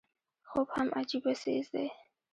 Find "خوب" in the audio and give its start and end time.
0.49-0.67